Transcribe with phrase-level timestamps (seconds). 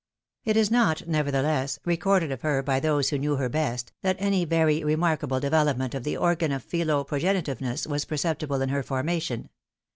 [0.45, 4.45] It is not, nevertheless, recorded of her by those who knew her best, that any
[4.45, 9.49] very remarkable development of the organ of philo progenitiveness was perceptible in her formation.